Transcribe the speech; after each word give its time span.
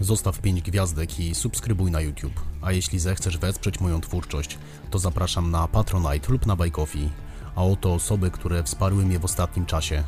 zostaw 0.00 0.38
5 0.38 0.62
gwiazdek 0.62 1.20
i 1.20 1.34
subskrybuj 1.34 1.90
na 1.90 2.00
YouTube. 2.00 2.40
A 2.62 2.72
jeśli 2.72 2.98
zechcesz 2.98 3.38
wesprzeć 3.38 3.80
moją 3.80 4.00
twórczość, 4.00 4.58
to 4.90 4.98
zapraszam 4.98 5.50
na 5.50 5.68
Patronite 5.68 6.32
lub 6.32 6.46
na 6.46 6.56
Coffee. 6.72 7.10
A 7.56 7.64
oto 7.64 7.94
osoby, 7.94 8.30
które 8.30 8.62
wsparły 8.62 9.04
mnie 9.04 9.18
w 9.18 9.24
ostatnim 9.24 9.66
czasie. 9.66 10.04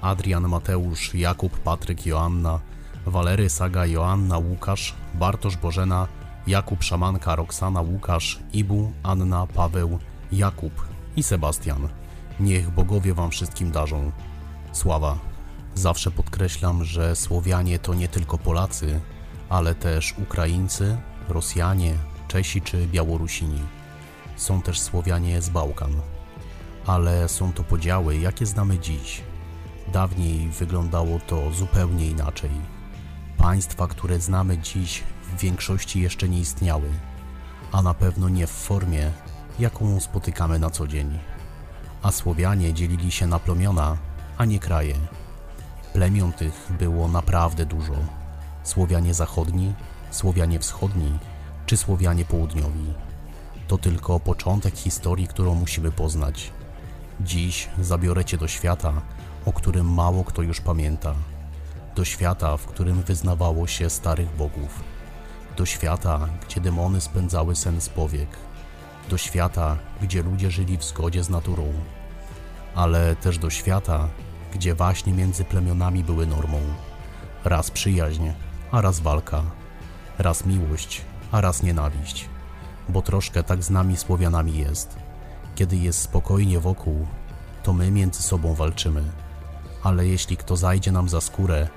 Adrian, 0.00 0.48
Mateusz, 0.48 1.14
Jakub, 1.14 1.58
Patryk, 1.58 2.06
Joanna, 2.06 2.60
Walery, 3.06 3.50
Saga, 3.50 3.86
Joanna, 3.86 4.38
Łukasz, 4.38 4.94
Bartosz, 5.14 5.56
Bożena, 5.56 6.08
Jakub, 6.46 6.82
Szamanka, 6.82 7.36
Roxana, 7.36 7.80
Łukasz, 7.80 8.38
Ibu, 8.52 8.92
Anna, 9.02 9.46
Paweł, 9.46 9.98
Jakub 10.32 10.72
i 11.16 11.22
Sebastian. 11.22 11.88
Niech 12.40 12.70
bogowie 12.70 13.14
wam 13.14 13.30
wszystkim 13.30 13.70
darzą. 13.70 14.12
Sława. 14.72 15.18
Zawsze 15.74 16.10
podkreślam, 16.10 16.84
że 16.84 17.16
Słowianie 17.16 17.78
to 17.78 17.94
nie 17.94 18.08
tylko 18.08 18.38
Polacy, 18.38 19.00
ale 19.52 19.74
też 19.74 20.14
Ukraińcy, 20.18 20.96
Rosjanie, 21.28 21.94
Czesi 22.28 22.62
czy 22.62 22.86
Białorusini. 22.86 23.60
Są 24.36 24.62
też 24.62 24.80
Słowianie 24.80 25.42
z 25.42 25.48
Bałkan. 25.48 25.92
Ale 26.86 27.28
są 27.28 27.52
to 27.52 27.64
podziały, 27.64 28.16
jakie 28.16 28.46
znamy 28.46 28.78
dziś. 28.78 29.22
Dawniej 29.92 30.48
wyglądało 30.48 31.18
to 31.26 31.52
zupełnie 31.52 32.06
inaczej. 32.06 32.50
Państwa, 33.38 33.86
które 33.86 34.20
znamy 34.20 34.58
dziś, 34.58 35.02
w 35.22 35.40
większości 35.40 36.00
jeszcze 36.00 36.28
nie 36.28 36.40
istniały, 36.40 36.88
a 37.72 37.82
na 37.82 37.94
pewno 37.94 38.28
nie 38.28 38.46
w 38.46 38.50
formie, 38.50 39.10
jaką 39.58 40.00
spotykamy 40.00 40.58
na 40.58 40.70
co 40.70 40.86
dzień. 40.86 41.18
A 42.02 42.12
Słowianie 42.12 42.74
dzielili 42.74 43.10
się 43.10 43.26
na 43.26 43.38
plemiona, 43.38 43.96
a 44.38 44.44
nie 44.44 44.58
kraje. 44.58 44.94
Plemion 45.92 46.32
tych 46.32 46.72
było 46.78 47.08
naprawdę 47.08 47.66
dużo. 47.66 48.21
Słowianie 48.64 49.14
zachodni, 49.14 49.74
Słowianie 50.10 50.58
wschodni 50.58 51.18
czy 51.66 51.76
Słowianie 51.76 52.24
południowi. 52.24 52.94
To 53.68 53.78
tylko 53.78 54.20
początek 54.20 54.76
historii, 54.76 55.28
którą 55.28 55.54
musimy 55.54 55.92
poznać. 55.92 56.52
Dziś 57.20 57.68
zabiorę 57.80 58.24
Cię 58.24 58.36
do 58.36 58.48
świata, 58.48 58.92
o 59.44 59.52
którym 59.52 59.92
mało 59.92 60.24
kto 60.24 60.42
już 60.42 60.60
pamięta. 60.60 61.14
Do 61.96 62.04
świata, 62.04 62.56
w 62.56 62.66
którym 62.66 63.02
wyznawało 63.02 63.66
się 63.66 63.90
starych 63.90 64.36
bogów. 64.36 64.80
Do 65.56 65.66
świata, 65.66 66.28
gdzie 66.46 66.60
demony 66.60 67.00
spędzały 67.00 67.56
sen 67.56 67.80
z 67.80 67.88
powiek. 67.88 68.28
Do 69.10 69.18
świata, 69.18 69.76
gdzie 70.02 70.22
ludzie 70.22 70.50
żyli 70.50 70.78
w 70.78 70.84
zgodzie 70.84 71.24
z 71.24 71.30
naturą. 71.30 71.72
Ale 72.74 73.16
też 73.16 73.38
do 73.38 73.50
świata, 73.50 74.08
gdzie 74.52 74.74
właśnie 74.74 75.12
między 75.12 75.44
plemionami 75.44 76.04
były 76.04 76.26
normą. 76.26 76.60
Raz 77.44 77.70
przyjaźń, 77.70 78.30
a 78.72 78.80
raz 78.80 79.00
walka. 79.00 79.42
Raz 80.18 80.46
miłość, 80.46 81.02
a 81.32 81.40
raz 81.40 81.62
nienawiść. 81.62 82.28
Bo 82.88 83.02
troszkę 83.02 83.42
tak 83.42 83.62
z 83.62 83.70
nami 83.70 83.96
Słowianami 83.96 84.58
jest. 84.58 84.96
Kiedy 85.54 85.76
jest 85.76 85.98
spokojnie 85.98 86.60
wokół, 86.60 87.06
to 87.62 87.72
my 87.72 87.90
między 87.90 88.22
sobą 88.22 88.54
walczymy. 88.54 89.02
Ale 89.82 90.06
jeśli 90.06 90.36
kto 90.36 90.56
zajdzie 90.56 90.92
nam 90.92 91.08
za 91.08 91.20
skórę, 91.20 91.68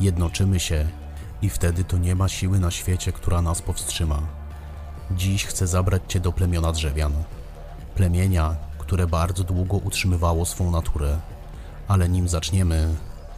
jednoczymy 0.00 0.60
się 0.60 0.88
i 1.42 1.50
wtedy 1.50 1.84
to 1.84 1.98
nie 1.98 2.14
ma 2.14 2.28
siły 2.28 2.58
na 2.58 2.70
świecie, 2.70 3.12
która 3.12 3.42
nas 3.42 3.62
powstrzyma. 3.62 4.22
Dziś 5.10 5.44
chcę 5.44 5.66
zabrać 5.66 6.02
Cię 6.08 6.20
do 6.20 6.32
plemiona 6.32 6.72
drzewian. 6.72 7.12
Plemienia, 7.94 8.56
które 8.78 9.06
bardzo 9.06 9.44
długo 9.44 9.76
utrzymywało 9.76 10.46
swą 10.46 10.70
naturę. 10.70 11.18
Ale 11.88 12.08
nim 12.08 12.28
zaczniemy, 12.28 12.94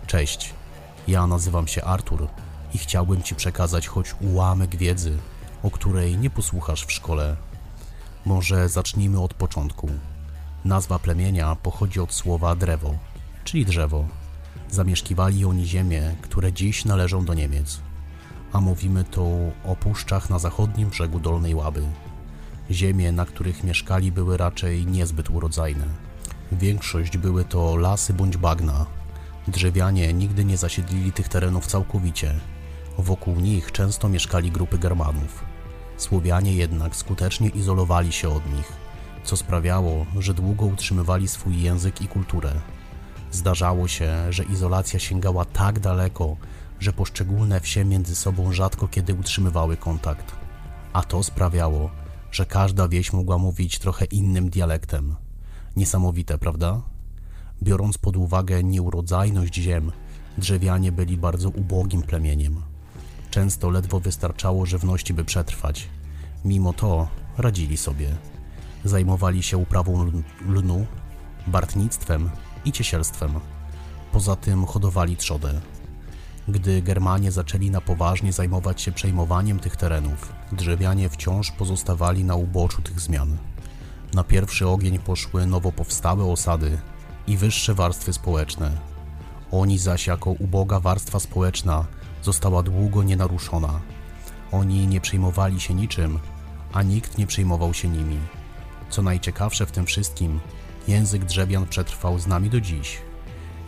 cześć. 0.07 0.55
Ja 1.09 1.27
nazywam 1.27 1.69
się 1.69 1.85
Artur 1.85 2.29
i 2.77 2.79
chciałbym 2.79 3.23
Ci 3.23 3.35
przekazać 3.35 3.87
choć 3.87 4.15
ułamek 4.21 4.77
wiedzy, 4.77 5.19
o 5.63 5.71
której 5.71 6.19
nie 6.19 6.31
posłuchasz 6.31 6.87
w 6.87 6.93
szkole. 6.93 7.37
Może 8.25 8.69
zacznijmy 8.69 9.21
od 9.21 9.35
początku. 9.35 9.91
Nazwa 10.65 10.99
plemienia 10.99 11.57
pochodzi 11.57 12.01
od 12.01 12.13
słowa 12.13 12.57
drewo, 12.57 12.95
czyli 13.45 13.65
drzewo. 13.65 14.05
Zamieszkiwali 14.71 15.45
oni 15.45 15.67
ziemię, 15.67 16.17
które 16.23 16.53
dziś 16.53 16.85
należą 16.85 17.25
do 17.25 17.35
Niemiec. 17.35 17.81
A 18.53 18.61
mówimy 18.61 19.05
tu 19.05 19.53
o 19.65 19.77
puszczach 19.77 20.31
na 20.31 20.39
zachodnim 20.39 20.91
brzegu 20.91 21.21
Dolnej 21.21 21.55
Łaby. 21.55 21.83
Ziemie, 22.71 23.13
na 23.13 23.25
których 23.27 23.65
mieszkali, 23.65 24.13
były 24.13 24.37
raczej 24.37 24.87
niezbyt 24.87 25.31
urodzajne. 25.31 25.85
Większość 26.53 27.17
były 27.19 27.45
to 27.45 27.77
lasy 27.77 28.15
bądź 28.15 28.37
bagna. 28.37 28.87
Drzewianie 29.49 30.13
nigdy 30.13 30.45
nie 30.45 30.57
zasiedlili 30.57 31.13
tych 31.13 31.29
terenów 31.29 31.67
całkowicie. 31.67 32.35
Wokół 32.99 33.41
nich 33.41 33.73
często 33.73 34.09
mieszkali 34.09 34.51
grupy 34.51 34.79
Germanów. 34.79 35.45
Słowianie 35.97 36.53
jednak 36.53 36.97
skutecznie 36.97 37.49
izolowali 37.49 38.13
się 38.13 38.29
od 38.29 38.53
nich, 38.55 38.73
co 39.25 39.37
sprawiało, 39.37 40.07
że 40.19 40.35
długo 40.35 40.67
utrzymywali 40.67 41.29
swój 41.29 41.63
język 41.63 42.03
i 42.03 42.09
kulturę. 42.09 42.53
Zdarzało 43.31 43.89
się, 43.89 44.33
że 44.33 44.45
izolacja 44.45 44.99
sięgała 44.99 45.45
tak 45.45 45.81
daleko, 45.81 46.37
że 46.81 46.93
poszczególne 46.93 47.61
wsie 47.61 47.85
między 47.85 48.15
sobą 48.15 48.53
rzadko 48.53 48.89
kiedy 48.89 49.15
utrzymywały 49.15 49.77
kontakt. 49.77 50.35
A 50.93 51.03
to 51.03 51.23
sprawiało, 51.23 51.91
że 52.31 52.47
każda 52.47 52.89
wieś 52.89 53.13
mogła 53.13 53.39
mówić 53.39 53.79
trochę 53.79 54.05
innym 54.05 54.51
dialektem. 54.51 55.17
Niesamowite, 55.77 56.39
prawda? 56.39 56.83
Biorąc 57.63 57.99
pod 57.99 58.17
uwagę 58.17 58.65
nieurodzajność 58.65 59.55
ziem, 59.55 59.93
drzewianie 60.39 60.93
byli 60.93 61.17
bardzo 61.17 61.49
ubogim 61.49 62.03
plemieniem. 62.03 62.76
Często 63.37 63.71
ledwo 63.71 64.01
wystarczało 64.01 64.67
żywności, 64.67 65.15
by 65.15 65.25
przetrwać. 65.25 65.89
Mimo 66.45 66.73
to 66.73 67.09
radzili 67.39 67.77
sobie. 67.77 68.17
Zajmowali 68.85 69.43
się 69.43 69.57
uprawą 69.57 70.13
lnu, 70.49 70.87
bartnictwem 71.47 72.31
i 72.65 72.73
ciesielstwem. 72.73 73.41
Poza 74.13 74.37
tym 74.37 74.65
hodowali 74.65 75.17
trzodę. 75.17 75.61
Gdy 76.49 76.83
Germanie 76.83 77.33
zaczęli 77.33 77.71
na 77.71 77.81
poważnie 77.81 78.33
zajmować 78.33 78.83
się 78.83 78.93
przejmowaniem 78.93 79.61
tych 79.61 79.77
terenów, 79.77 80.33
drzewianie 80.53 81.09
wciąż 81.09 81.51
pozostawali 81.51 82.25
na 82.25 82.35
uboczu 82.35 82.83
tych 82.83 83.01
zmian. 83.01 83.37
Na 84.15 84.25
pierwszy 84.25 84.69
ogień 84.69 84.99
poszły 84.99 85.47
nowo 85.47 85.73
powstałe 85.73 86.25
osady 86.25 86.79
i 87.27 87.37
wyższe 87.37 87.75
warstwy 87.75 88.13
społeczne. 88.13 88.71
Oni 89.51 89.79
zaś 89.79 90.07
jako 90.07 90.31
uboga 90.31 90.81
warstwa 90.81 91.21
społeczna 91.21 91.85
została 92.27 92.63
długo 92.63 93.03
nienaruszona. 93.03 93.81
Oni 94.53 94.87
nie 94.87 95.01
przejmowali 95.01 95.61
się 95.61 95.75
niczym, 95.75 96.19
a 96.73 96.83
nikt 96.83 97.19
nie 97.19 97.27
przejmował 97.27 97.75
się 97.75 97.89
nimi. 97.89 98.19
Co 98.91 99.03
najciekawsze 99.03 99.67
w 99.67 99.73
tym 99.73 99.87
wszystkim, 99.87 100.41
język 100.89 101.25
drzewian 101.25 101.67
przetrwał 101.67 102.19
z 102.19 102.27
nami 102.27 102.51
do 102.51 102.61
dziś. 102.61 102.99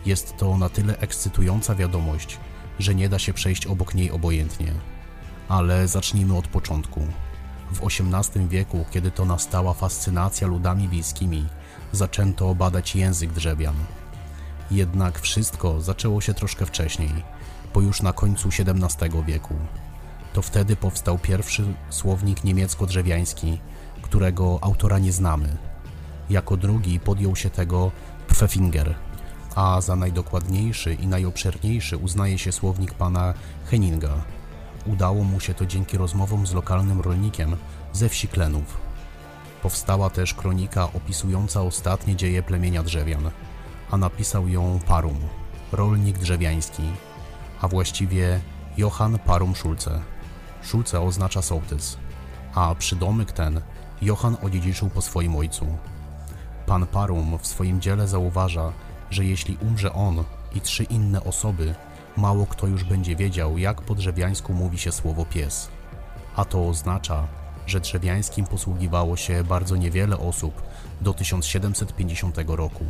Jest 0.05 0.37
to 0.37 0.57
na 0.57 0.69
tyle 0.69 0.97
ekscytująca 0.97 1.75
wiadomość, 1.75 2.39
że 2.79 2.95
nie 2.95 3.09
da 3.09 3.19
się 3.19 3.33
przejść 3.33 3.67
obok 3.67 3.95
niej 3.95 4.11
obojętnie. 4.11 4.71
Ale 5.49 5.87
zacznijmy 5.87 6.37
od 6.37 6.47
początku. 6.47 7.01
W 7.71 7.79
XVIII 7.85 8.47
wieku, 8.47 8.85
kiedy 8.91 9.11
to 9.11 9.25
nastała 9.25 9.73
fascynacja 9.73 10.47
ludami 10.47 10.87
wiejskimi, 10.87 11.45
zaczęto 11.91 12.55
badać 12.55 12.95
język 12.95 13.31
drzewian. 13.31 13.75
Jednak 14.71 15.19
wszystko 15.19 15.81
zaczęło 15.81 16.21
się 16.21 16.33
troszkę 16.33 16.65
wcześniej, 16.65 17.11
bo 17.79 17.83
już 17.83 18.01
na 18.01 18.13
końcu 18.13 18.49
XVII 18.49 19.23
wieku. 19.25 19.55
To 20.33 20.41
wtedy 20.41 20.75
powstał 20.75 21.17
pierwszy 21.17 21.63
słownik 21.89 22.43
niemiecko-drzewiański, 22.43 23.57
którego 24.01 24.59
autora 24.61 24.99
nie 24.99 25.11
znamy. 25.11 25.57
Jako 26.29 26.57
drugi 26.57 26.99
podjął 26.99 27.35
się 27.35 27.49
tego 27.49 27.91
Pfeffinger, 28.27 28.95
a 29.55 29.81
za 29.81 29.95
najdokładniejszy 29.95 30.93
i 30.93 31.07
najobszerniejszy 31.07 31.97
uznaje 31.97 32.37
się 32.37 32.51
słownik 32.51 32.93
pana 32.93 33.33
Henninga. 33.65 34.23
Udało 34.85 35.23
mu 35.23 35.39
się 35.39 35.53
to 35.53 35.65
dzięki 35.65 35.97
rozmowom 35.97 36.47
z 36.47 36.53
lokalnym 36.53 37.01
rolnikiem 37.01 37.55
ze 37.93 38.09
wsi 38.09 38.27
Klenów. 38.27 38.77
Powstała 39.63 40.09
też 40.09 40.33
kronika 40.33 40.83
opisująca 40.83 41.61
ostatnie 41.61 42.15
dzieje 42.15 42.43
plemienia 42.43 42.83
drzewian, 42.83 43.31
a 43.91 43.97
napisał 43.97 44.47
ją 44.47 44.79
Parum, 44.87 45.19
rolnik 45.71 46.17
drzewiański, 46.17 46.83
a 47.61 47.67
właściwie 47.67 48.39
Johann 48.77 49.19
Parum 49.19 49.55
Schulze. 49.55 49.99
Schulze 50.61 51.01
oznacza 51.01 51.41
sołtys, 51.41 51.97
a 52.53 52.75
przydomek 52.75 53.31
ten 53.31 53.61
Johann 54.01 54.37
odziedziczył 54.41 54.89
po 54.89 55.01
swoim 55.01 55.35
ojcu. 55.35 55.65
Pan 56.65 56.87
Parum 56.87 57.37
w 57.37 57.47
swoim 57.47 57.81
dziele 57.81 58.07
zauważa, 58.07 58.73
że 59.09 59.25
jeśli 59.25 59.57
umrze 59.61 59.93
on 59.93 60.23
i 60.55 60.61
trzy 60.61 60.83
inne 60.83 61.23
osoby, 61.23 61.75
mało 62.17 62.45
kto 62.45 62.67
już 62.67 62.83
będzie 62.83 63.15
wiedział, 63.15 63.57
jak 63.57 63.81
po 63.81 63.95
drzewiańsku 63.95 64.53
mówi 64.53 64.77
się 64.77 64.91
słowo 64.91 65.25
pies. 65.25 65.69
A 66.35 66.45
to 66.45 66.67
oznacza, 66.67 67.27
że 67.67 67.79
drzewiańskim 67.79 68.45
posługiwało 68.45 69.17
się 69.17 69.43
bardzo 69.43 69.75
niewiele 69.75 70.17
osób 70.17 70.61
do 71.01 71.13
1750 71.13 72.37
roku. 72.47 72.85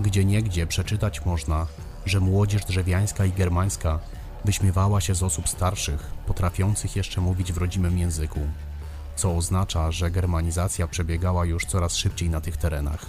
Gdzie 0.00 0.24
niegdzie 0.24 0.66
przeczytać 0.66 1.24
można, 1.24 1.66
że 2.06 2.20
młodzież 2.20 2.64
drzewiańska 2.64 3.24
i 3.24 3.32
germańska 3.32 3.98
Wyśmiewała 4.44 5.00
się 5.00 5.14
z 5.14 5.22
osób 5.22 5.48
starszych, 5.48 6.10
potrafiących 6.26 6.96
jeszcze 6.96 7.20
mówić 7.20 7.52
w 7.52 7.58
rodzimym 7.58 7.98
języku, 7.98 8.40
co 9.16 9.36
oznacza, 9.36 9.92
że 9.92 10.10
germanizacja 10.10 10.88
przebiegała 10.88 11.44
już 11.44 11.66
coraz 11.66 11.96
szybciej 11.96 12.30
na 12.30 12.40
tych 12.40 12.56
terenach. 12.56 13.06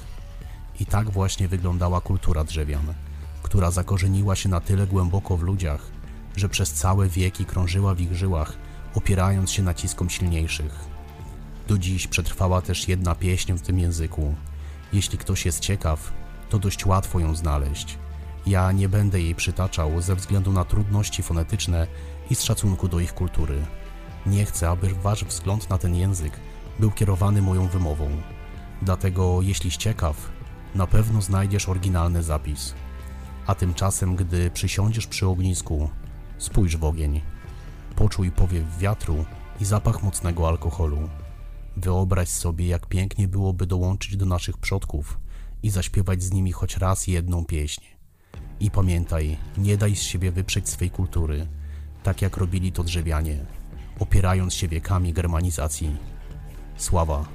I 0.79 0.85
tak 0.85 1.09
właśnie 1.09 1.47
wyglądała 1.47 2.01
kultura 2.01 2.43
drzewian, 2.43 2.93
która 3.43 3.71
zakorzeniła 3.71 4.35
się 4.35 4.49
na 4.49 4.59
tyle 4.59 4.87
głęboko 4.87 5.37
w 5.37 5.41
ludziach, 5.41 5.81
że 6.35 6.49
przez 6.49 6.73
całe 6.73 7.07
wieki 7.09 7.45
krążyła 7.45 7.95
w 7.95 8.01
ich 8.01 8.15
żyłach, 8.15 8.53
opierając 8.93 9.51
się 9.51 9.63
naciskom 9.63 10.09
silniejszych. 10.09 10.85
Do 11.67 11.77
dziś 11.77 12.07
przetrwała 12.07 12.61
też 12.61 12.87
jedna 12.87 13.15
pieśń 13.15 13.53
w 13.53 13.61
tym 13.61 13.79
języku. 13.79 14.35
Jeśli 14.93 15.17
ktoś 15.17 15.45
jest 15.45 15.59
ciekaw, 15.59 16.11
to 16.49 16.59
dość 16.59 16.85
łatwo 16.85 17.19
ją 17.19 17.35
znaleźć. 17.35 17.97
Ja 18.47 18.71
nie 18.71 18.89
będę 18.89 19.21
jej 19.21 19.35
przytaczał 19.35 20.01
ze 20.01 20.15
względu 20.15 20.51
na 20.51 20.65
trudności 20.65 21.23
fonetyczne 21.23 21.87
i 22.29 22.35
z 22.35 22.43
szacunku 22.43 22.87
do 22.87 22.99
ich 22.99 23.13
kultury. 23.13 23.65
Nie 24.25 24.45
chcę, 24.45 24.69
aby 24.69 24.93
wasz 24.93 25.25
wzgląd 25.25 25.69
na 25.69 25.77
ten 25.77 25.95
język 25.95 26.39
był 26.79 26.91
kierowany 26.91 27.41
moją 27.41 27.67
wymową. 27.67 28.09
Dlatego, 28.81 29.41
jeśliś 29.41 29.77
ciekaw, 29.77 30.31
na 30.75 30.87
pewno 30.87 31.21
znajdziesz 31.21 31.69
oryginalny 31.69 32.23
zapis. 32.23 32.73
A 33.47 33.55
tymczasem, 33.55 34.15
gdy 34.15 34.51
przysiądziesz 34.51 35.07
przy 35.07 35.27
ognisku, 35.27 35.89
spójrz 36.37 36.77
w 36.77 36.83
ogień. 36.83 37.21
Poczuj 37.95 38.31
powiew 38.31 38.77
wiatru 38.77 39.25
i 39.61 39.65
zapach 39.65 40.03
mocnego 40.03 40.47
alkoholu. 40.47 41.09
Wyobraź 41.77 42.29
sobie, 42.29 42.67
jak 42.67 42.85
pięknie 42.85 43.27
byłoby 43.27 43.65
dołączyć 43.65 44.17
do 44.17 44.25
naszych 44.25 44.57
przodków 44.57 45.19
i 45.63 45.69
zaśpiewać 45.69 46.23
z 46.23 46.31
nimi 46.31 46.51
choć 46.51 46.77
raz 46.77 47.07
jedną 47.07 47.45
pieśń. 47.45 47.94
I 48.59 48.71
pamiętaj, 48.71 49.37
nie 49.57 49.77
daj 49.77 49.95
z 49.95 50.01
siebie 50.01 50.31
wyprzeć 50.31 50.69
swej 50.69 50.89
kultury, 50.89 51.47
tak 52.03 52.21
jak 52.21 52.37
robili 52.37 52.71
to 52.71 52.83
drzewianie, 52.83 53.45
opierając 53.99 54.53
się 54.53 54.67
wiekami 54.67 55.13
germanizacji. 55.13 55.95
Sława 56.77 57.25